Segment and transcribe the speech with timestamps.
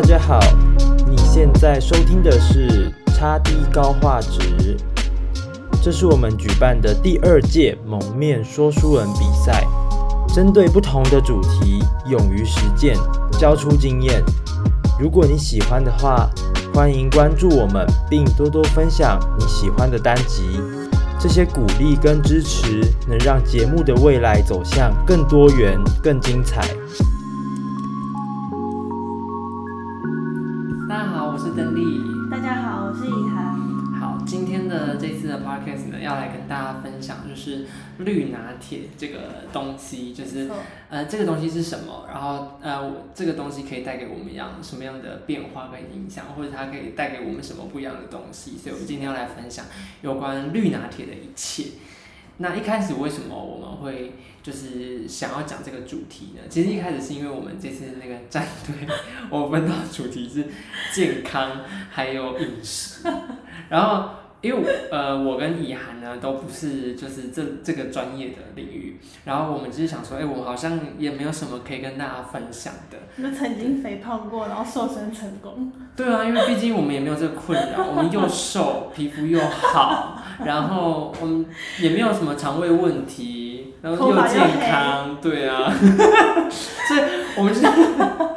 [0.00, 0.38] 大家好，
[1.10, 4.76] 你现在收听的是差低高画质，
[5.82, 9.66] 这是我们举办的第二届蒙面说书人比赛，
[10.32, 12.96] 针对不同的主题，勇于实践，
[13.40, 14.22] 交出经验。
[15.00, 16.30] 如果你喜欢的话，
[16.72, 20.60] 欢迎关注我们，并多多分享你喜欢的单集。
[21.18, 26.64] 这些鼓励跟支持，能让节目的未来走向更多元、更精彩。
[35.48, 37.66] Podcast 呢，要来跟大家分享，就是
[37.98, 40.50] 绿拿铁这个东西，就是
[40.90, 42.04] 呃，这个东西是什么？
[42.06, 48.58] 然后呃，这个东西可以带给我们一样什么样的变化跟影响，或者它可以带给我们什么不一样的东西？
[48.58, 49.64] 所以，我们今天要来分享
[50.02, 51.70] 有关绿拿铁的一切。
[52.40, 56.42] 那一开始为什么我们会就是想要讲这个主题呢？
[56.48, 58.86] 其实一开始是因为我们这次那个战队，
[59.30, 60.44] 我们分到主题是
[60.94, 63.08] 健康还有饮食，
[63.70, 64.10] 然后。
[64.40, 72.98] 因为呃，我跟以涵呢都不是就是这这个专业的领域，然后我们只是想说，哎，我们好像也没有什么可以跟大家分享的。
[73.16, 75.72] 你们曾经肥胖过，然后瘦身成功。
[75.96, 81.44] 对啊，因为毕竟我们也没有这个困扰，我们又瘦，皮肤又好， 然后我们
[81.80, 85.68] 也没有什么肠胃问题，然后又健康，对啊，
[86.48, 87.00] 所以
[87.36, 88.27] 我们就。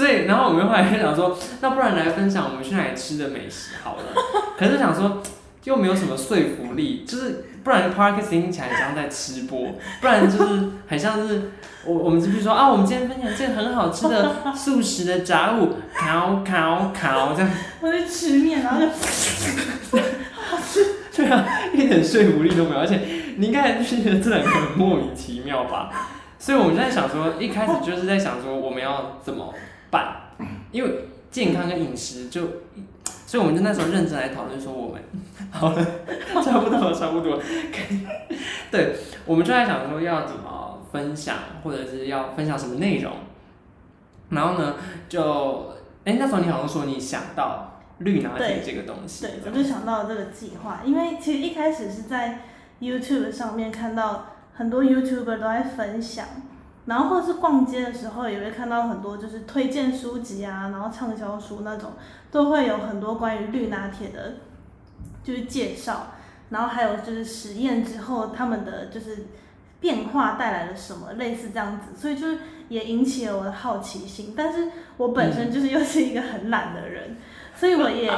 [0.00, 4.02] 所以，然后我们后来就想说，那不然来分享我们去哪里吃的美食好了。
[4.56, 5.22] 可是想说，
[5.64, 9.68] 又没有什么说服力，就是不然 podcast 听起来像在吃播，
[10.00, 11.50] 不然就是很像是
[11.84, 17.50] 我我们就比如说啊，我们今天分享这个很好吃的素食的炸物，烤烤烤这样。
[17.82, 18.96] 我在吃面，然后就好
[20.66, 20.96] 吃。
[21.14, 23.00] 对啊，一点说服力都没有，而且
[23.36, 25.90] 你应该是觉得这两个很莫名其妙吧？
[26.38, 29.52] 所以我们就在想说，一开始就是在想说，我们要怎么。
[29.90, 30.16] 办，
[30.70, 32.42] 因为健康跟饮食就，
[33.26, 35.02] 所以我们就那时候认真来讨论说我们，
[35.50, 35.84] 好了，
[36.42, 37.40] 差不多了差不多，
[38.70, 43.12] 对，我们就在想说要怎么分享，或者是要分享什么内容，
[44.30, 44.76] 然后呢，
[45.08, 52.40] 就，哎，那时候你好像说你想到绿拿铁这个东西，对，对，我就想到了这个计划，因为其实一开始是在
[52.80, 56.26] YouTube 上面看到很多 YouTuber 都在分享。
[56.90, 61.92] 然后或者是逛街的时候，也会看到很多就是推荐书籍啊，然后畅销书那种，
[62.32, 64.34] 都会有很多关于绿拿铁的，
[65.22, 66.08] 就是介绍。
[66.48, 69.28] 然后还有就是实验之后他们的就是
[69.78, 74.34] 变化带来了什么，类似这样子，所以就是也引起了我的好奇心。
[74.36, 77.16] 但是我本身就是又是一个很懒的人，
[77.54, 78.12] 所以我也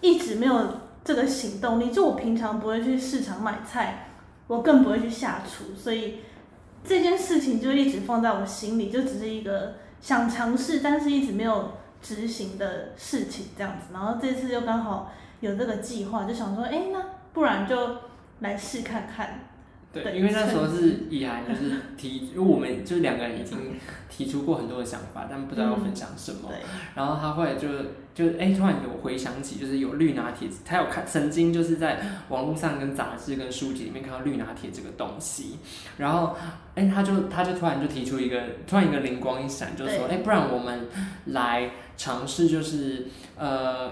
[0.00, 1.90] 一直没有这个行动力。
[1.90, 4.06] 就我平常不会去市场买菜，
[4.46, 6.20] 我更不会去下厨，所以。
[6.84, 11.72] 这件事情就一直放在我心里，就只是一个想尝试，但是一直没有
[12.02, 13.92] 执行的事情这样子。
[13.92, 17.00] 然后这次又刚好有这个计划，就想说，哎，那
[17.32, 17.96] 不然就
[18.40, 19.40] 来试看看。
[19.92, 23.58] 对，因为那时候是以涵就是提，因为我们就是两个人已经
[24.08, 26.48] 提出过很多的想法，但不知道要分享什么。
[26.50, 26.56] 嗯、
[26.94, 27.68] 然后他后来就
[28.14, 35.58] 就哎，突然有回想起，就是有绿拿铁，他有看曾经就是在网络上跟杂志跟书籍里面看到绿拿铁这个东西，
[35.98, 36.34] 然后
[36.74, 40.88] 哎，他就他就突然就提出一个突然一个灵光一闪，就说哎，不然我们
[41.26, 43.90] 来尝试就是呃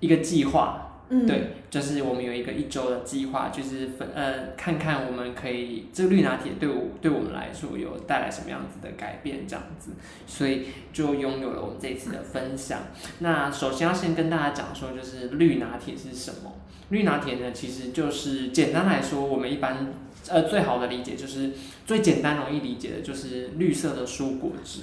[0.00, 0.82] 一个计划。
[1.08, 9.92] 对，就是我们有一个一周的计划，就是分呃看看我们可以这个绿拿铁对我对我们来说有带来什么样子的改变这样子，
[10.26, 12.88] 所以就拥有了我们这次的分享。
[13.20, 16.54] 那首先要先跟大家讲说，就是绿拿铁是什么？
[16.90, 19.92] 绿拿铁呢，其实就是简单来说，我们一般
[20.28, 21.52] 呃最好的理解就是
[21.84, 24.82] 最简单容易理解的就是绿色的蔬果汁，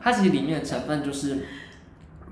[0.00, 1.46] 它其实里面的成分就是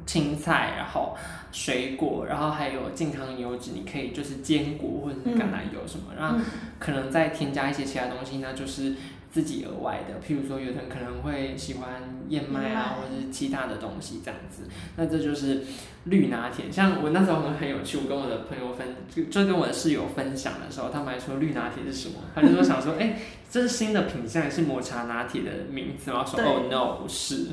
[0.06, 1.16] 青菜，然后。
[1.54, 6.38] 水果，然后还有健康油脂，你可以就是坚果或者是橄榄油什么，嗯、然后
[6.78, 8.94] 可能再添加一些其他东西，那就是
[9.30, 10.14] 自己额外的。
[10.26, 14.62] 譬如说，有的人可能会喜欢燕麦啊，或者是其他的东西这样子。
[14.96, 15.62] 那这就是
[16.04, 16.72] 绿拿铁。
[16.72, 22.14] 像我那时候很很有趣，我跟我的朋友分就就跟我的室友分享的时候，他们还说绿拿铁是什么？
[22.34, 23.18] 他就说想说，哎，
[23.50, 26.24] 这是新的品项，是抹茶拿铁的名字吗？
[26.24, 27.48] 说哦，no，不是。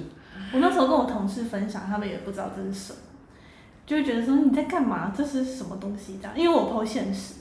[0.53, 2.99] 我那时候跟我同事分享，他们也不知道这是什么。
[3.85, 5.11] 就会觉得说你在干嘛？
[5.15, 6.19] 这是什么东西？
[6.21, 7.35] 这样，因为我 po 现实，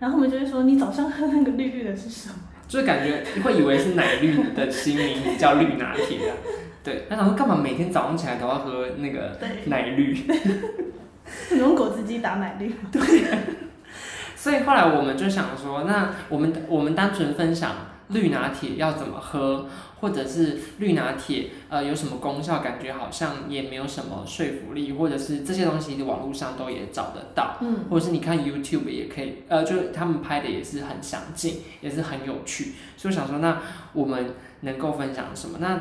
[0.00, 2.34] 然后他们就会说你早上喝那个绿绿的是什么？
[2.66, 6.36] 就是感觉会以为是奶绿的新名字叫绿拿铁啊。
[6.82, 10.12] 对，他想说干嘛每天早上起来都要喝那个奶绿？
[11.52, 12.74] 你用果汁机打奶绿？
[12.90, 13.00] 对。
[14.36, 17.70] 所以后来我们就想说，那我们我们单纯分享
[18.08, 19.66] 绿拿铁要怎么喝，
[20.00, 33.60] 或者是绿拿铁呃有什么功效，感觉好像也没有什么说服力，或者是这些东西网络上都也找得到，嗯，或者是你看 YouTube 也可以，呃，就是他们拍的也是很详尽，也是很有趣，所以我想说，那
[33.92, 35.58] 我们能够分享什么？
[35.60, 35.80] 那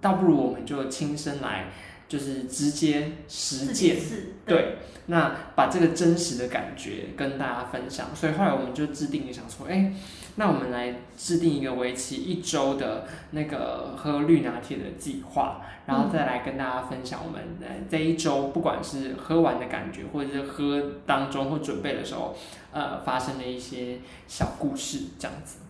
[0.00, 1.66] 倒不如我们就亲身来。
[2.12, 3.96] 就是直接实践，
[4.44, 4.76] 对，
[5.06, 8.14] 那把这个真实的感觉跟大家分享。
[8.14, 9.94] 所以后来我们就制定，想说，哎、欸，
[10.36, 22.36] 那我们来制定一个为期一周的那个喝绿拿铁的计划，然后再来跟大家分享我们呃这一周不管是喝完的感觉，或者是喝当中或准备的时候，
[22.72, 25.60] 呃，发生的一些小故事这样子。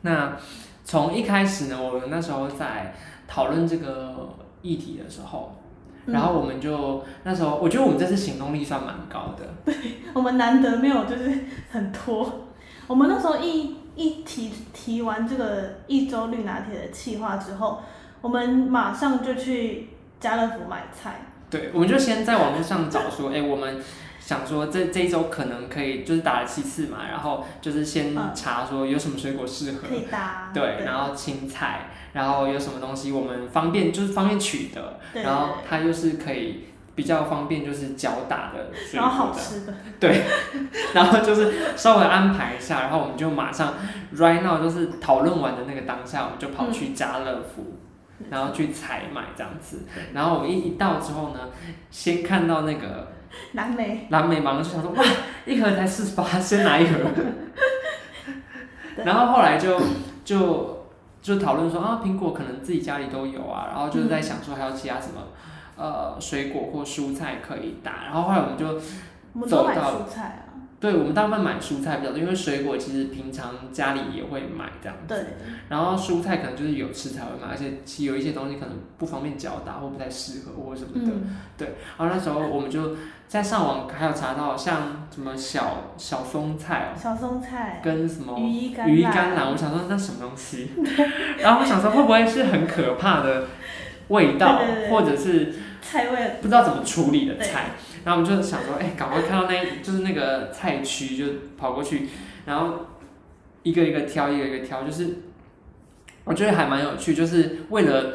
[0.00, 0.36] 那
[0.84, 2.92] 从一开始呢，我们那时候在
[3.28, 4.34] 讨论这个。
[4.66, 5.52] 议题的时候，
[6.06, 9.46] 然后我们就、嗯、那时候，我觉得我们这次行动力算蛮高的。
[9.64, 9.74] 对，
[10.12, 12.46] 我们难得没有就是很拖。
[12.86, 17.80] 我们那时候一一提提完这个一周绿拿铁的企划之后，
[18.20, 19.88] 我们马上就去
[20.20, 21.26] 家乐福买菜。
[21.48, 23.80] 对，我们就先在网络上找说，哎、欸，我们
[24.26, 30.50] 想说这这一周可能可以就是打了七次嘛，然后就是先查说有什么水果适合，可以搭。
[30.52, 31.90] 对，然后青菜。
[32.12, 36.64] 然后有什么东西我们方便就是方便取得，然后它又是可以
[36.94, 40.22] 比较方便就是脚打的水果的，然后好吃的，对，
[40.94, 43.74] 然后就是稍微安排一下，然后我们就马上
[44.14, 47.76] right now 就是讨论完的那个当下，我们就跑去家乐福，
[48.20, 49.82] 嗯、然后去采买这样子，
[50.14, 51.50] 然后我们一一到之后呢，
[51.90, 53.12] 先看到那个
[53.52, 55.04] 蓝莓，蓝莓马上就想说哇，
[55.44, 56.98] 一盒才四十八，先拿一盒，
[59.04, 59.80] 然后后来就
[60.24, 60.74] 就。
[61.22, 65.20] 就讨论说啊，苹果可能自己家里都有啊，然后就是在想说还有其他什么，
[65.76, 68.78] 呃，水果或蔬菜可以打，然后后来我们就
[69.44, 69.92] 走到。
[69.92, 70.45] 蔬菜啊。
[70.78, 75.14] 对，我们大部分买蔬菜比较多，因为水果其实平常家里也会买这样子。
[75.14, 75.24] 对。
[75.70, 81.12] 然后蔬菜可能就是有吃才会买，而且其实有一些东西可能不方便搅打或不太适合或什么的。
[81.12, 81.68] 嗯、对。
[81.98, 82.94] 然后那时候我们就
[83.26, 86.98] 在上网还有查到像什么小小松菜哦。
[87.00, 87.80] 小松菜。
[87.82, 88.94] 跟什么羽衣甘蓝。
[88.94, 90.70] 羽衣甘蓝，我想说那什么东西？
[91.40, 93.46] 然后我想说会不会是很可怕的
[94.08, 97.70] 味道，或者是菜味不知道怎么处理的菜？
[98.06, 101.24] 然后我们就想说，哎、欸，赶快看到那，就是那个菜区，就
[101.58, 102.08] 跑过去，
[102.44, 102.86] 然后
[103.64, 105.16] 一个一个挑，一个一个挑，就是
[106.22, 108.12] 我觉得还蛮有趣，就是为了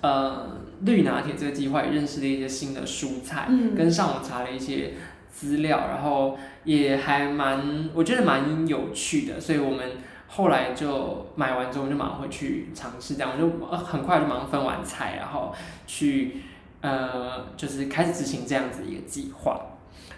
[0.00, 4.92] 呃绿拿铁这个计划，也认识了一些新的蔬菜，嗯、跟上网查了一些
[5.32, 9.90] 资料，然后也还蛮，我觉得蛮有趣的，所以我们
[10.28, 15.52] 后来就买完之后，就马上会去尝试，这样我就很快就马上分完菜，然后
[15.84, 16.42] 去。
[16.82, 19.60] 呃，就是开始执行这样子一个计划。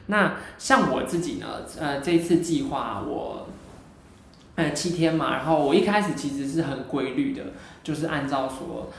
[0.06, 3.46] 那像我自己呢，呃，这次计划我，
[4.54, 7.42] 呃，七天嘛，然后我一开始其实是很规律的，
[7.82, 8.90] 就是按照说，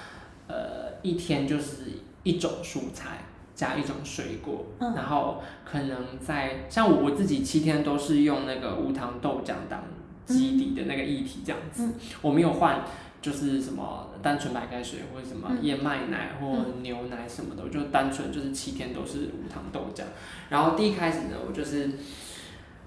[0.48, 1.84] 呃，一天就是
[2.24, 9.84] 一种蔬菜加一种水果，嗯、然后可能在像我我自己七天都是用那个无糖豆浆当
[10.26, 12.84] 基底的那个液体这样子，嗯、我没有换。
[13.26, 20.04] 就是什么单纯白开水或者什么燕麦奶或牛奶什么的，我就单纯就是七天都是无糖豆浆。
[20.50, 21.90] 然后第一开始呢，我就是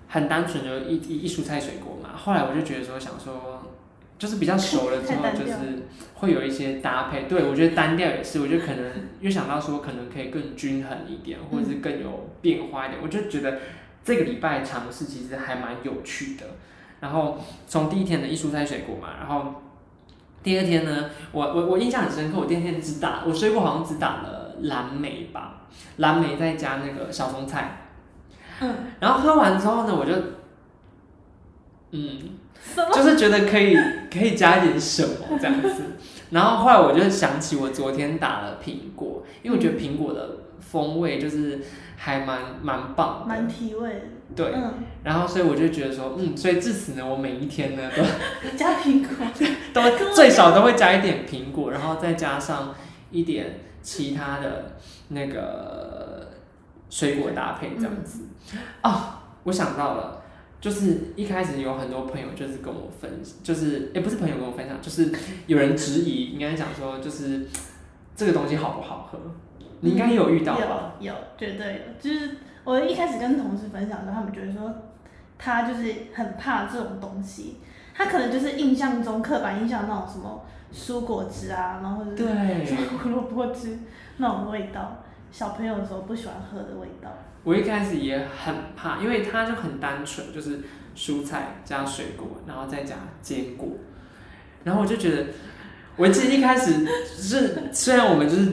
[0.06, 2.16] 很单纯的一一一蔬菜水果嘛。
[2.16, 3.66] 后来我就觉得说，想说
[4.16, 7.24] 就是比较熟了之后，就是会有一些搭配。
[7.24, 13.02] 对，我觉得单调也是，我就可能又想到说，可能可以更均衡一点，或者是更有变化一点。
[13.02, 13.58] 我就觉得
[14.04, 16.46] 这个礼拜尝试其实还蛮有趣的。
[17.00, 17.36] 然后
[17.66, 19.62] 从第一天的一蔬菜水果嘛，然后。
[20.42, 25.62] 第二天呢，我我我印象很深刻，我第二天只打我水果好像只打了蓝莓吧，
[25.96, 27.88] 蓝莓再加那个小松菜，
[28.60, 30.12] 嗯，然后喝完之后呢，我就，
[31.90, 32.38] 嗯，
[32.94, 33.76] 就是觉得可以
[34.10, 35.82] 可以加一点什么这样子，
[36.30, 41.60] 然后后来我就想起我昨天打了苹果，因为我觉得苹果的风味就是
[41.96, 44.12] 还蛮蛮棒的，蛮提味。
[44.36, 48.02] 对，嗯、然后所以我就觉得说，嗯，所以至此呢，我每一天呢都
[48.56, 49.26] 加苹果，
[49.72, 52.74] 都最 少都会加一点苹果，然后再加上
[53.10, 54.76] 一点其他的
[55.08, 56.30] 那个
[56.90, 58.24] 水果搭配这样子。
[58.52, 59.02] 嗯、哦，
[59.44, 60.22] 我想到了，
[60.60, 65.10] 就是一开始有很多朋友就是跟我分，就是也不是朋友跟我分享，就是
[65.46, 67.48] 有人质疑，应该讲说，就是
[68.14, 69.18] 这个东西好不好喝？
[69.80, 70.94] 你应该有遇到吧？
[71.00, 72.36] 有，有，绝对有，就是。
[72.68, 74.70] 我一开始跟同事分享的时候，他们觉得说，
[75.38, 77.56] 他就是很怕这种东西，
[77.94, 83.78] 他可能就是印象中刻板印象那种什么蔬果汁啊，然后或者是胡萝卜汁
[84.18, 87.08] 那种味道，小朋友的时候不喜欢喝的味道。
[87.42, 90.60] 我一开始也很怕，因为它就很单纯，就是
[90.94, 93.70] 蔬菜加水果，然后再加坚果，
[94.64, 95.24] 然后我就觉得，
[95.96, 98.52] 我其实一开始是虽然我们就是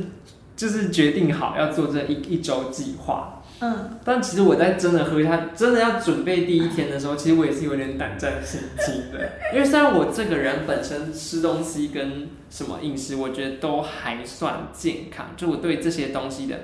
[0.56, 3.35] 就是决定好要做这一一周计划。
[3.62, 9.32] 嗯，但其实我在真的喝它，真的要准备第一天的时候，其实我也是有点胆战心惊的。
[9.54, 16.64] 因为虽然我这个人本身吃东西跟什么饮食，我觉得都还算健康，就我对这些东西的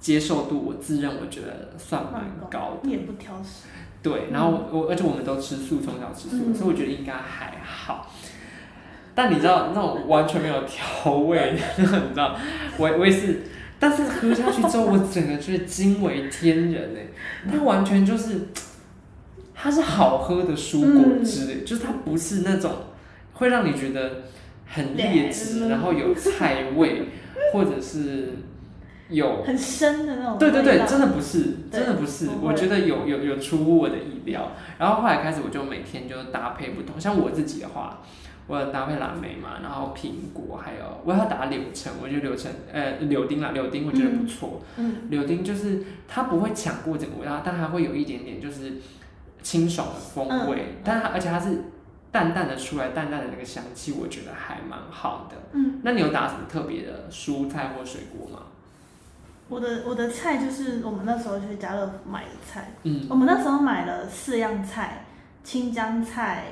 [0.00, 3.68] 接受度，我自认我觉得算蛮高的，也不挑食。
[4.02, 8.12] 对，然后我而且我们都吃素，从小吃素，嗯，所以我觉得应该还好。
[9.14, 12.36] 但你知道那种完全没有调味， 你知道，
[12.76, 13.44] 我我也是。
[13.82, 17.08] 但是喝下去之后，我整个就是惊为天人哎！
[17.50, 18.42] 它完全就是，
[19.52, 22.70] 它是好喝的蔬果汁哎，就是它不是那种
[23.32, 24.22] 会让你觉得
[24.66, 27.08] 很劣质，然后有菜味，
[27.52, 28.28] 或者是
[29.08, 30.38] 有 很深的那种。
[30.38, 32.28] 对对对，真的不是，真的不是。
[32.40, 34.52] 我觉得有有有出乎我的意料。
[34.78, 38.00] 然后后来开始，我就每天就搭配不同，像我自己的话。
[38.48, 44.60] 我有搭配蓝莓嘛，然后苹果，还有我要打柳橙，我觉得柳橙，呃，柳丁啦，柳丁我觉得不错。
[44.76, 45.08] 嗯。
[45.08, 48.74] 柳丁就是它不会抢过整个味道，但它会有一点点就是
[49.42, 51.62] 清爽的风味，嗯、但它而且它是
[52.10, 55.36] 淡淡的出来，淡淡的那个香气，我觉得还蛮好的。
[55.52, 55.80] 嗯。
[55.82, 58.40] 那你有打什么特别的蔬菜或水果吗？
[59.48, 62.72] 我的我的菜就是我们那时候去家乐福买的菜。
[62.82, 63.06] 嗯。
[63.08, 65.06] 我们那时候买了四样菜，
[65.44, 66.46] 青江菜。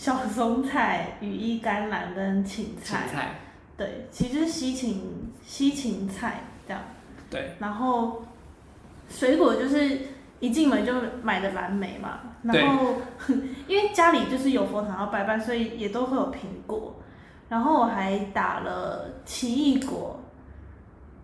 [0.00, 3.34] 小松菜、羽衣甘蓝跟芹菜，芹菜，
[3.76, 6.82] 对，其实就是西芹西芹菜这样。
[7.28, 7.54] 对。
[7.58, 8.22] 然后
[9.10, 9.98] 水果就是
[10.38, 12.94] 一进门就买的蓝莓嘛，然后
[13.68, 16.94] 因为家里就是有佛堂要拜拜，所以也都会有苹果。
[17.50, 20.18] 然后我还打了奇异果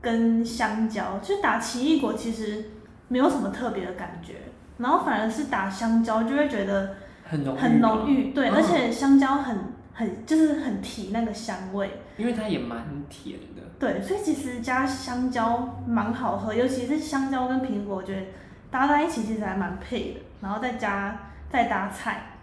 [0.03, 2.73] 跟香蕉，就打奇异果其实
[3.09, 4.35] 没有什么特别的感觉，
[4.77, 6.95] 然后反而是打香蕉就会觉得。
[7.29, 9.59] 很浓很浓郁，对，而且香蕉很
[9.93, 13.63] 很就是很提那个香味，因为它也蛮甜的。
[13.79, 18.23] 对，所以其实加香蕉蛮好喝，尤其是香蕉跟苹果，我觉得
[18.71, 20.21] 搭在一起其实还蛮配的。
[20.41, 22.39] 然后再加再搭菜，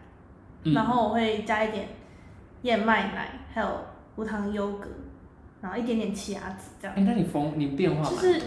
[0.64, 1.88] 然后我会加一点
[2.64, 3.68] 燕麦奶，还有
[4.16, 4.90] 无糖优格，
[5.62, 6.96] 然后一点点奇亚籽这样。
[6.98, 8.42] 哎、欸，那你风你变化蛮多的、就是。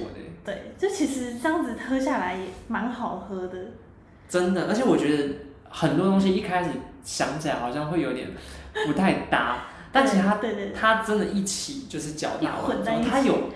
[0.45, 3.57] 对，就其实这样子喝下来也蛮好喝的。
[4.29, 5.35] 真的，而且我觉得。
[5.79, 6.71] 很多东西一开始
[7.05, 8.31] 想起来好像会有点
[8.87, 13.51] 不太搭， 但其实它对对对它真的一起就是搅大完之后，它有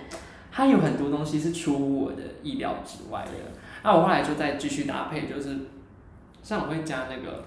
[0.51, 3.31] 它有很多东西是出乎我的意料之外的。
[3.81, 5.57] 那我后来就再继续搭配，就是
[6.43, 7.45] 像我会加那个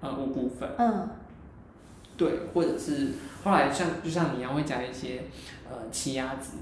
[0.00, 1.08] 呃五谷粉，嗯，
[2.16, 3.12] 对，或者是
[3.44, 5.26] 后来像就像你一样会加一些
[5.70, 6.54] 呃奇亚籽。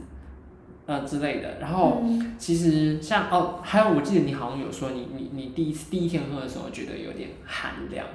[0.87, 8.07] 呃之类的，然后、嗯、其实像哦，还有我记得你好像有说你你你第一次第一天喝的时候觉得有点寒凉。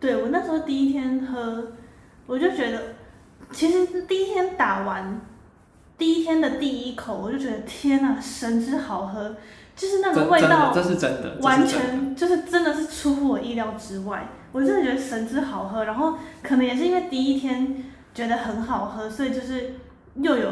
[0.00, 1.72] 对，我那时候第一天喝，
[2.26, 2.94] 我就觉得
[3.52, 5.20] 其实第一天打完
[5.98, 9.36] 第一天的第一口，我就觉得天呐，神之好喝，
[9.76, 15.84] 就是那个味道，这是真的，完全就是真的是出乎我意料之外，我真的觉得神之好喝。
[15.84, 17.84] 然后可能也是因为第一天
[18.14, 19.74] 觉得很好喝，所以就是
[20.14, 20.50] 又有。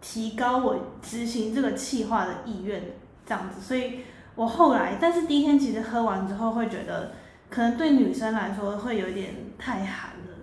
[0.00, 2.82] 提高我执行这个计划的意愿，
[3.26, 4.00] 这样子，所以
[4.34, 7.12] 我后来，但是第一天其实喝完之后会觉得，
[7.50, 10.34] 可能对女生来说会有点太寒了，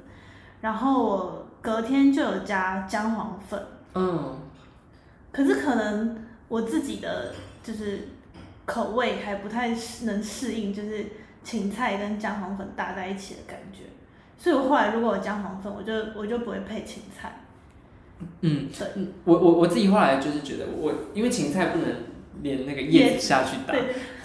[0.59, 4.37] 然后我隔天就有加姜黄粉，嗯，
[5.31, 7.33] 可是可能我自己的
[7.63, 8.09] 就是
[8.65, 9.69] 口味还不太
[10.03, 11.05] 能适应，就是
[11.43, 13.83] 芹菜跟姜黄粉搭在一起的感觉，
[14.37, 17.39] 所以我后来如果有姜黄粉，我就我就不会配芹菜。
[18.41, 18.87] 嗯，对，
[19.25, 21.87] 我我我自己后来就是觉得我，我因为芹菜不能
[22.41, 23.75] 连那个叶子下去打，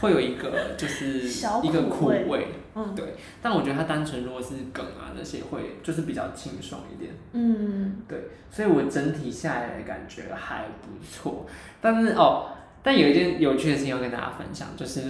[0.00, 1.23] 会有一个就是
[1.62, 3.14] 一个苦味，味嗯，对。
[3.42, 8.28] 但我觉得它单纯如果是梗啊那些会就是比较清爽一点，嗯，对。
[8.50, 11.47] 所以我整体下来的感觉还不错。
[11.80, 12.50] 但是哦，
[12.82, 15.02] 但有一件有趣的事情要跟大家分享，就是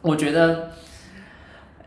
[0.00, 0.72] 我觉得，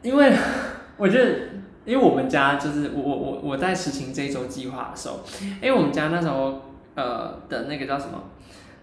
[0.01, 0.33] 因为
[0.97, 1.57] 我觉得。
[1.87, 5.21] 因为我们家就是我我我我在实行这一周计划的时候，
[5.61, 6.61] 因为我们家那时候
[6.95, 8.25] 呃的那个叫什么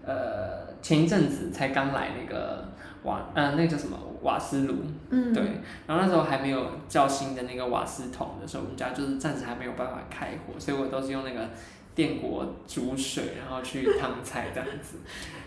[0.03, 2.67] 呃前一阵子才刚来那个
[3.03, 4.73] 瓦呃那个叫什么瓦斯炉，
[5.11, 5.43] 嗯，对，
[5.85, 11.51] 然后那时候还没有叫新的那个瓦斯桶的时候，我们家就是暂时还没有办法开火，所以我都是用那个
[11.93, 14.97] 电锅煮水，然后去烫菜这样子。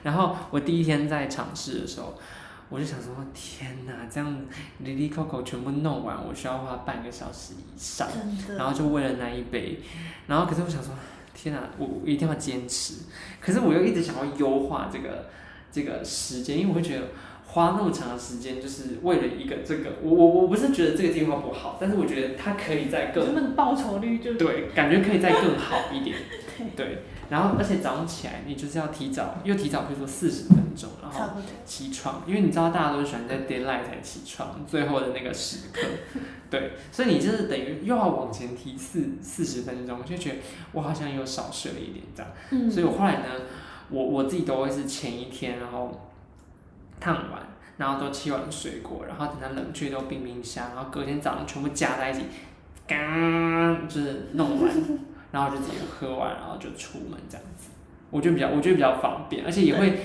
[0.05, 2.15] 然后我第一天在尝试的时候。
[2.71, 4.37] 我就想说，天哪，这样
[4.81, 8.07] 哩哩扣扣全部弄完，我需要花半个小时以上，
[8.57, 9.81] 然后就为了那一杯，
[10.27, 10.93] 然后可是我想说，
[11.35, 12.95] 天哪，我我一定要坚持，
[13.41, 15.31] 可是我又一直想要优化这个
[15.73, 17.07] 这个时间，因为我会觉得
[17.47, 26.19] 花那么长的时间，就是为了一个这个，我我我不是觉得这个计划不好，但是我觉得它可以再更，就那个报酬率就对，感觉可以再更好一点，
[26.77, 35.81] 对，对，然后而且早上起来你就是要提早，又提早，比如说四十分钟，然后起床，因为你知道大家都喜欢在 deadline 才起床，最后的那个时刻，
[36.51, 40.37] 对，所以你就是等于又要往前提四四十分钟，就觉得
[40.73, 43.25] 我好像又少睡了一点这样，嗯，所以我后来呢，
[43.91, 46.05] 我我自己都会是前一天，然后。
[47.01, 47.41] 烫完，
[47.77, 52.23] 然后都切完水果，然后等它冷却都冰冰箱，然后隔天早上全部加在一起，
[52.89, 54.69] 刚就是弄完，
[55.39, 57.71] 然后就直接喝完，然后就出门这样子。
[58.11, 60.01] 我觉得比较，我觉得比较方便，而且也会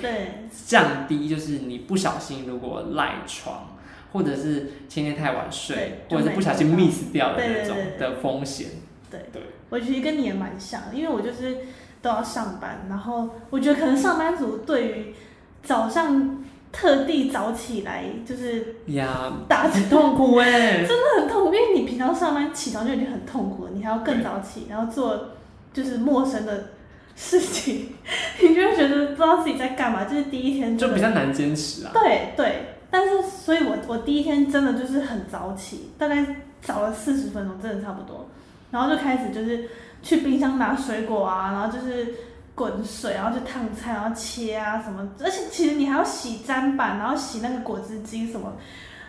[0.66, 3.76] 降低就是你不小心如果赖床，
[4.12, 8.68] 或者是前天太晚睡，或者是不小心 miss 掉的那种的风险。
[9.10, 11.58] 对对，我其实跟你也蛮像，因为我就是
[12.02, 15.16] 都要上班，然后我觉得可能上班族对于
[15.64, 16.44] 早上。
[16.74, 25.30] 特地早起来就是呀，打很痛苦哎， 真的很痛苦，因为你平常上班起床就已经很痛苦了，你还要更早起，然后做
[25.72, 26.70] 就是陌生的
[27.16, 27.94] 事情，
[28.42, 31.92] 你就会觉得不知道自己在干嘛，就是第一天就比较难坚持啊。
[31.94, 36.26] 对对，但是所以我我第一天真的就是很早起，大概
[36.60, 38.28] 早了四十分钟，真的差不多，
[38.72, 39.70] 然后就开始就是
[40.02, 42.16] 去冰箱拿水果啊，然后就是。
[42.56, 48.54] 滚水，然后就烫菜，然后切啊什么，而且其实你还要洗砧板，然后洗那个果汁机什么，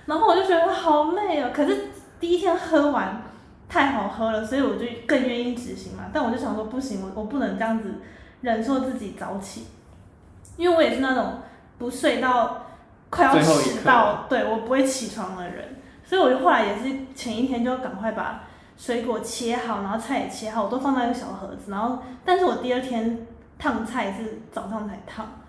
[0.07, 1.51] 然后我就觉得好累哦。
[1.55, 3.23] 可是第一天喝完
[3.69, 6.05] 太好喝了，所以我就更愿意执行嘛。
[6.11, 7.97] 但我就想说不行，我我不能这样子
[8.41, 9.67] 忍受自己早起，
[10.57, 11.35] 因为我也是那种
[11.77, 12.65] 不睡到
[13.11, 18.45] 快要迟到，对，我不会起床的人，所以我就后来也是前一天就赶快把
[18.79, 23.27] 水果切好，然后菜也切好，我都放在一个小盒子，然后但是我第二天。
[23.64, 25.40] 烫菜是早上才烫，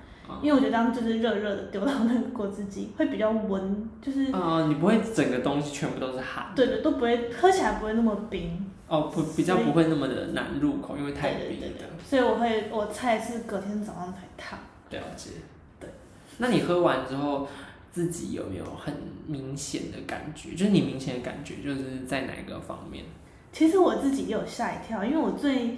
[0.41, 11.67] 因为我觉得这样就是热热的丢到那个果汁机会比较温，就是啊，你不会整个东西全部都是寒，对对，都不会喝起来不会那么冰哦，不比较不会那么的难入口，因为太冰了。
[12.05, 14.57] 所以我会我菜是隔天早上才烫。
[14.91, 15.31] 了解，
[15.77, 15.89] 对。
[16.37, 17.45] 那你喝完之后
[17.91, 18.93] 自己有没有很
[19.27, 20.51] 明显的感觉？
[20.51, 23.03] 就是你明显的感觉就是在哪个方面？
[23.51, 25.75] 其实我自己也有吓一跳，因为我最。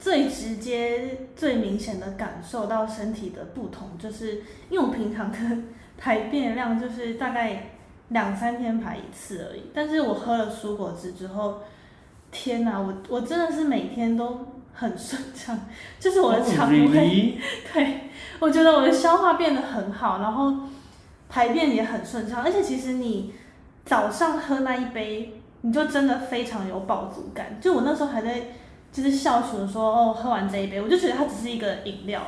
[0.00, 5.38] 最直接、最明显的感受到身体的不同，就是因为我平常的
[5.98, 7.72] 排便量就是大概
[8.08, 11.58] 两三天排一次而已，但是我喝了蔬果汁之后，
[12.32, 17.74] 天哪，我我真的是每天都很顺畅，就是我的肠胃，oh?
[17.74, 18.00] 对，
[18.38, 20.54] 我觉得我的消化变得很好，然后
[21.28, 23.34] 排便也很顺畅，而且其实你
[23.84, 28.44] 早上喝那一杯，你就真的非常有饱足感，就我那时候还在。
[28.92, 32.22] 就是笑鼠说哦，喝完这一杯，我就觉得它只是一个饮料。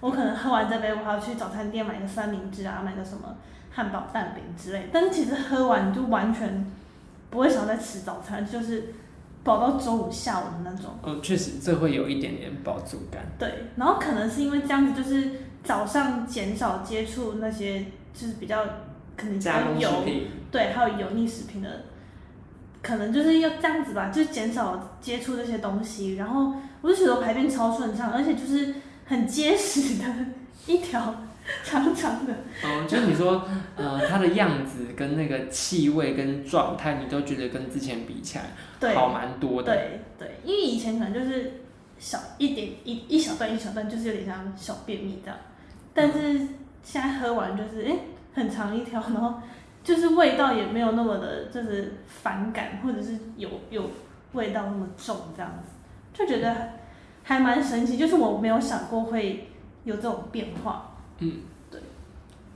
[0.00, 3.36] 我可能喝完这杯，我还要去早餐店买个三明治啊，买个什么
[3.70, 4.88] 汉堡蛋饼之类。
[4.92, 6.66] 但是其实喝完就完全
[7.30, 8.92] 不会想再吃早餐，就是
[9.44, 10.90] 饱到中午下午的那种。
[11.02, 13.22] 哦，确实这会有一点点饱足感。
[13.38, 15.30] 对，然后可能是因为这样子，就是
[15.62, 18.64] 早上减少接触那些就是比较
[19.16, 19.88] 可能加油，
[20.50, 21.68] 对，还有油腻食品的。
[22.82, 28.74] 可能就是要这样子吧，就减少接触这些东西，然后我就觉得我排便超顺畅，而且就是
[29.06, 30.04] 很结实的
[30.66, 31.14] 一条
[31.64, 32.32] 长长的。
[32.64, 39.72] 哦，就是你说，呃，它的样子跟那个气味跟状态，你都觉得跟之前比起来，好蛮多的。
[39.72, 41.60] 对对，因为以前可能就是
[42.00, 45.38] 小一点一一小段一小段，就是有点像小便秘这样，
[45.94, 46.48] 但是
[46.82, 47.98] 现在喝完就是哎、欸，
[48.34, 49.34] 很长一条，然后。
[49.84, 53.90] 就是味道也没有那么的，就是反感，或者是有有
[54.32, 55.72] 味道那么重这样子，
[56.12, 56.54] 就觉得
[57.24, 57.96] 还蛮神奇。
[57.96, 59.48] 就是我没有想过会
[59.82, 60.94] 有这种变化。
[61.18, 61.40] 嗯，
[61.70, 61.80] 对。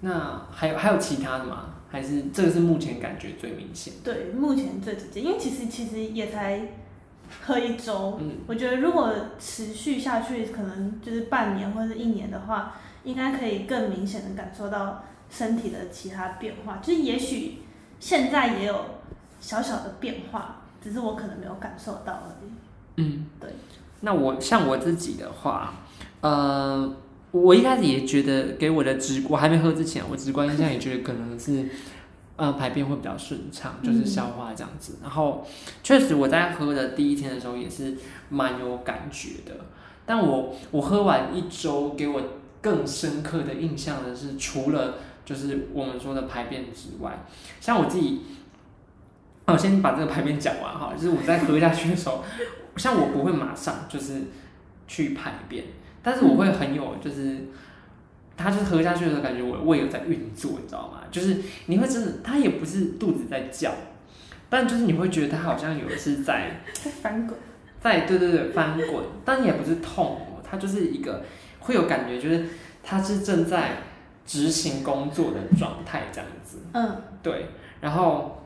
[0.00, 1.74] 那还有还有其他的吗？
[1.90, 3.94] 还是这个是目前感觉最明显？
[4.04, 6.60] 对，目前最直接，因为其实其实也才
[7.44, 8.18] 喝一周。
[8.20, 15.02] 嗯，我觉得如果持续下去，可能就是半年或者是一年的话，应该可以更明显的感受到。
[15.30, 17.58] 身体的其他变化，就是也许
[18.00, 18.84] 现在也有
[19.40, 22.50] 小小的变化，只是我可能没有感受到而已。
[22.96, 23.50] 嗯，对。
[24.00, 25.74] 那我像我自己的话，
[26.20, 26.96] 呃，
[27.32, 31.68] 我一开始也觉得给我的直，我还没喝之前，我直观印象也觉得可能是，
[32.36, 34.94] 呃，排便会比较顺畅，就是消化这样子。
[34.94, 35.46] 嗯、然后
[35.82, 37.96] 确实我在喝的第一天的时候也是
[38.28, 39.52] 蛮有感觉的，
[40.06, 42.22] 但我我喝完一周，给我
[42.62, 44.94] 更深刻的印象的是除了。
[45.26, 47.26] 就是我们说的排便之外，
[47.60, 48.22] 像我自己，
[49.46, 50.94] 我先把这个排便讲完哈。
[50.96, 52.24] 就是我在喝下去的时候，
[52.78, 54.22] 像我不会马上就是
[54.86, 55.64] 去排便，
[56.00, 57.48] 但是我会很有就是
[58.36, 61.02] 它就是喝下去的时候，感觉我胃有在运作，你知道吗？
[61.10, 63.72] 就是你会真的，它也不是肚子在叫，
[64.48, 67.36] 但就是你会觉得它好像有的是在在翻滚，
[67.80, 71.24] 在对对对翻滚，但也不是痛，它就是一个
[71.58, 72.44] 会有感觉，就是
[72.84, 73.78] 它是正在
[74.26, 76.58] 执行工作的状态这样子。
[76.72, 77.46] 嗯，对，
[77.80, 78.42] 然后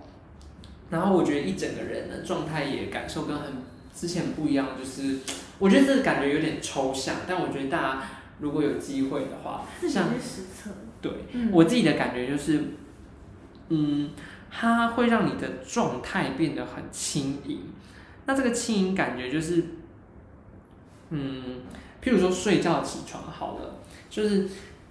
[0.90, 3.52] 然后我觉得一整个人的状态也感受跟很
[3.94, 5.18] 之前不一样，就是
[5.58, 8.02] 我觉得这个感觉有点抽象，但我觉得大家。
[8.42, 10.08] 如果有机会的话，像
[11.02, 12.64] 对、嗯、我自己的感觉就是，
[13.68, 14.12] 嗯，
[14.50, 17.64] 它会让你的状态变得很轻盈。
[18.24, 19.62] 那这个轻盈感觉就是，
[21.10, 21.60] 嗯，
[22.02, 23.74] 譬如说睡觉起床好了，
[24.08, 24.48] 就是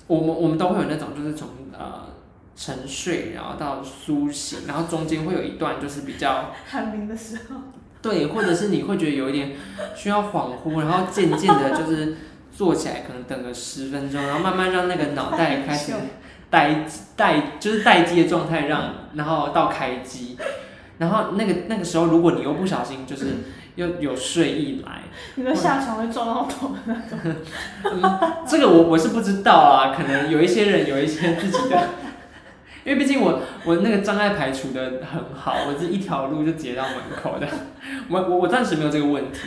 [0.10, 2.08] 我们我们都会有那种，就是从呃
[2.56, 7.56] 沉睡，然后到苏醒，然后中间会有一段就是比较寒冰的时候，
[8.02, 9.52] 对，或者是你会觉得有一点
[9.96, 12.18] 需要恍惚，然后渐渐的就是。
[12.52, 15.94] 坐起来可能等个十分钟，然后慢慢让那个脑袋开始
[16.50, 16.84] 待
[17.16, 20.36] 待就是待机的状态，让然后到开机，
[20.98, 23.28] 然后那个那个时候如果你又不小心就是
[23.76, 25.02] 又有睡意来，
[25.36, 27.20] 你的下床会撞到头的那种。
[27.84, 31.88] 嗯， 这个我我是不知道啊，可能有一些人有一些自己的。
[32.86, 37.48] 因为毕竟我我那个障碍排除的很好，我这一条路就截到门口的，
[38.10, 39.40] 我我我暂时没有这个问题，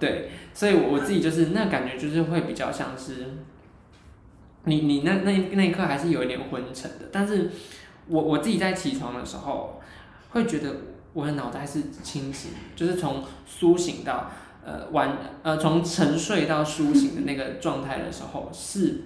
[0.00, 3.34] 对，所以我我自己就是那感觉就是会比较像是，
[4.64, 7.50] 你你那那那一刻还是有一点昏沉的，但是
[8.08, 9.80] 我我自己在起床的时候
[10.30, 10.70] 会觉得
[11.14, 14.30] 我的脑袋是清醒，就是从苏醒到
[14.62, 19.04] 呃晚呃从沉睡到苏醒的那个状态的时候是。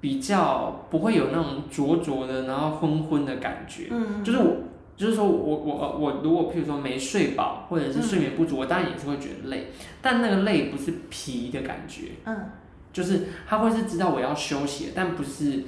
[0.00, 3.88] 比较不会有那种灼灼的，然后昏昏的感觉。
[3.90, 4.56] 嗯，就是我，
[4.98, 9.70] 就是说我我我如果譬如说没睡饱，或者是睡眠不足，我当然也是会觉得累。
[10.02, 12.08] 但那个累不是疲的感觉。
[12.26, 12.50] 嗯，
[12.92, 15.64] 就是他会是知道我要休息，但不是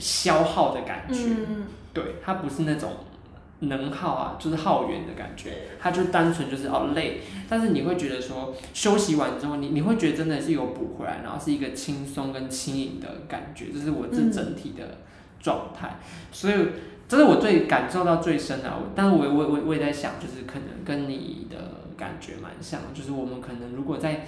[0.00, 1.20] 消耗的感觉。
[1.48, 2.90] 嗯，对，他不是那种。
[3.60, 14.98] 能耗啊，就是耗员的感觉，它就单纯就是哦累，但是你会觉得说休息完之后，你你会觉得真的是有补回来，然后是一个轻松跟轻盈的感觉，这是我这整体的
[15.40, 15.98] 状态，
[16.30, 16.54] 所以
[17.08, 18.72] 这是我最感受到最深的。
[18.94, 21.56] 但是我我我我也在想，就是可能跟你的
[21.96, 24.26] 感觉蛮像，就是我们可能如果在。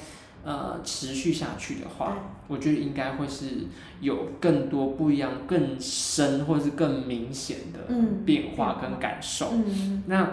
[0.48, 3.66] 呃，持续下去的话，我觉得应该会是
[4.00, 7.80] 有更多不一样、更深或者是更明显的
[8.24, 9.52] 变化跟感受。
[10.06, 10.26] 那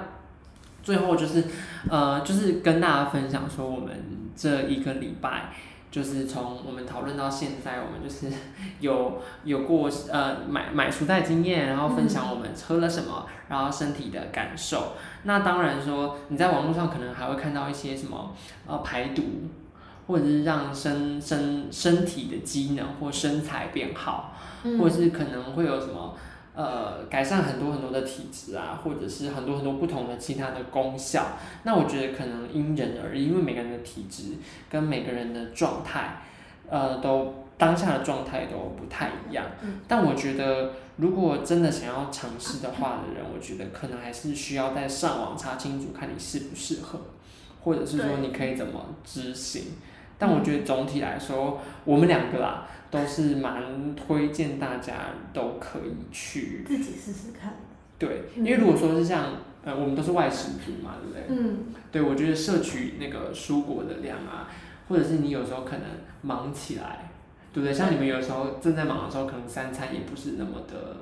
[0.81, 1.43] 最后就是，
[1.89, 3.89] 呃，就是跟大家分享说，我们
[4.37, 5.49] 这一个礼拜，
[5.91, 8.33] 就是从我们讨论到现在，我们就是
[8.79, 14.93] 有有过呃买买蔬菜经验，然后分享我们喝了什么，然后身体的感受。
[15.23, 18.33] 那当然说，你在网络上可能还会看到一些什么
[18.65, 19.21] 呃排毒。
[20.07, 26.15] 或者是让身身身体的机能或身材变好，嗯、或者是可能会有什么
[26.53, 31.37] 呃改善很多很多的体质啊，或者是很多很多不同的其他的功效。
[31.63, 34.33] 那我觉得可能因人而异，因为每个人的体质
[34.69, 36.21] 跟每个人的状态，
[36.69, 39.45] 呃，都当下的状态都不太一样。
[39.63, 46.99] 嗯、但我觉得如果真的想要尝试的话的人，我觉得可能还是需要再上网查清楚，看你适不适合，
[47.63, 49.63] 或者是说你可以怎么执行。
[50.17, 54.93] 但我觉得总体来说，嗯、我们两个啦都是蛮推荐大家
[55.33, 57.53] 都可以去自己试试看。
[57.99, 61.37] 对，因为如果说是像呃，我们都是外食族嘛，对不对？
[61.37, 61.57] 嗯。
[61.91, 64.47] 对，我觉得摄取那个蔬果的量啊，
[64.87, 65.81] 或者是你有时候可能
[66.21, 67.09] 忙起来，
[67.51, 67.73] 对不对？
[67.73, 70.97] 像你们有时候正在忙的时候，可能三餐也不是那么的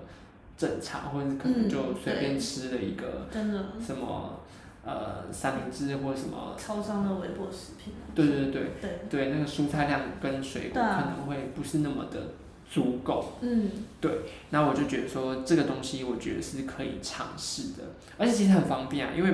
[0.57, 3.27] 正常，或者是可能就随便吃了一个
[3.79, 4.39] 什么。
[4.85, 7.93] 呃，三明治或者什么超商的微波食品。
[8.13, 12.19] 对对对对，对，对那个蔬菜量跟水果可能会不是那么的
[12.69, 13.33] 足够。
[13.39, 14.11] 嗯，对，
[14.49, 17.83] 那我就觉得说这个东西，我觉得是可以尝试的，
[18.17, 19.33] 而且其实很方便啊，因为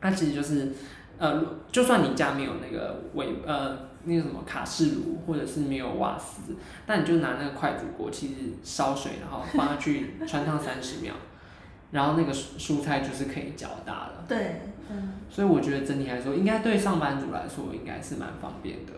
[0.00, 0.72] 它其实就是
[1.18, 8.34] 呃，就算你家没有那个微呃那个什么卡式炉，或者是没有瓦斯，那你就拿那个筷子锅，其实
[8.64, 11.14] 烧水，然后放下去穿烫三十秒。
[11.90, 18.92] 然后那个蔬蔬菜就是可以较大了，对，嗯，所以我觉得整体来说，应该对上班族来说应该是蛮方便的。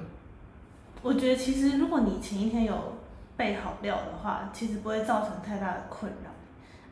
[1.00, 2.98] 我觉得其实如果你前一天有
[3.35, 6.31] 备好料的话，其实不会造成太大的困扰。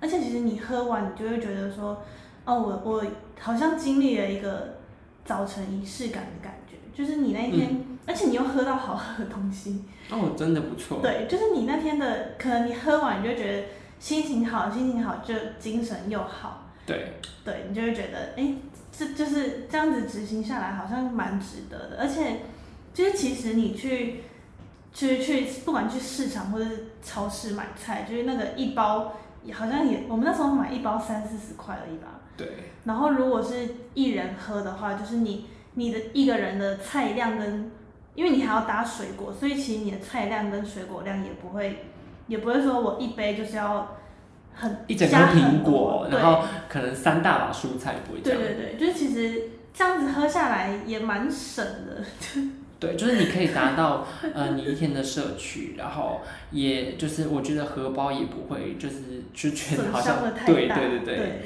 [0.00, 2.02] 而且其实你喝完，你就会觉得说，
[2.46, 3.04] 哦，我我
[3.38, 4.78] 好像经历了一个
[5.26, 11.00] 早晨仪式感的感觉，就是你那一天，嗯、而且你又喝到好喝的东西，哦，真的不错。
[11.02, 13.68] 对，就是你那天的，可能你喝完你就觉得。
[14.00, 16.66] 心情好，心情好就精神又好。
[16.86, 18.56] 对，对你就会觉得，哎、欸，
[18.90, 21.98] 这就是这样子执行下来，好像蛮值得的。
[22.00, 22.40] 而且，
[22.92, 24.22] 就是其实你去
[24.92, 29.12] 去去不管去市场或者是超市买菜，就是那个一包
[29.52, 32.20] 好像也我们那时候买一包三四十块而已吧。
[32.36, 32.48] 对。
[32.84, 37.70] 然后如果是一人喝的话，就是你你的一个人的菜量跟，
[38.16, 41.84] 因为你还要搭水果，所以其实你的菜量跟水果量也不会
[42.30, 43.98] 也不会说我一杯就是要
[44.54, 48.40] 很一整个苹果，然后可能三大把蔬菜不会这样。
[48.40, 52.02] 对对对，就是其实这样子喝下来也蛮省的。
[52.80, 58.96] 对，就是你可以达到呃你一天的摄取，然后也就是我觉得荷包也不会就是
[59.34, 60.16] 就觉得好像
[60.46, 61.42] 对对对对，对，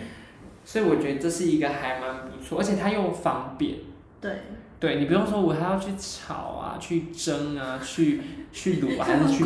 [0.64, 3.78] 所以我觉得这是一个还蛮不错，而且它又方便。
[4.20, 4.30] 对，
[4.84, 8.20] 对你不用说我还要去炒啊，去蒸啊，去
[8.52, 9.44] 去卤啊， 还是去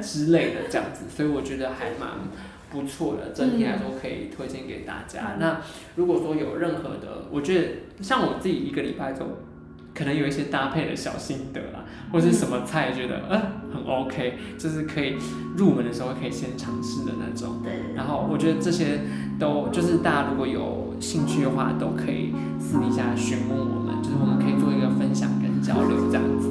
[0.00, 2.08] 之类的这样子，所以我觉得还蛮
[2.70, 5.34] 不错的，整体来说可以推荐给大家。
[5.34, 5.60] 嗯、那
[5.96, 7.68] 如果说有任何的，我觉得
[8.00, 9.28] 像我自己一个礼拜中。
[9.94, 13.42] 可能有一些搭配的小心得啦，或是什么菜觉得嗯、呃、
[13.74, 15.16] 很 OK，就是可以
[15.56, 17.60] 入门的时候可以先尝试的那种。
[17.64, 17.96] 对。
[17.96, 19.00] 然后我觉得这些
[19.40, 23.97] 都就是大家如果有兴趣的话，都可以私底下询问我们，
[25.18, 26.48] 享跟交流这样子。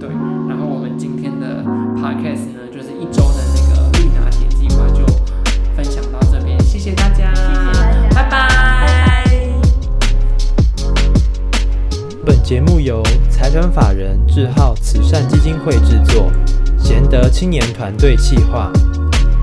[0.00, 0.08] 对。
[0.48, 1.62] 然后我们今天的
[1.96, 5.06] Podcast 呢，就是一周的那个绿拿铁计划就
[5.76, 8.42] 分享到这边，谢谢大家，谢谢大家，拜拜。
[12.26, 16.28] 本节目由财团法人智浩慈善基金会制作，
[16.76, 18.72] 贤德青年团队企划。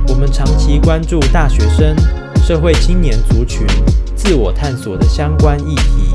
[0.10, 1.95] 我们长期关注大学生、
[2.43, 3.65] 社会青年族群
[4.17, 6.09] 自我探索的相关议题。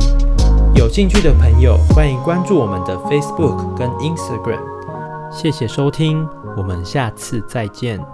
[0.76, 4.60] 有兴趣的朋友，欢迎关注我们的 Facebook 跟 Instagram。
[5.30, 8.13] 谢谢收听，我们下次再见。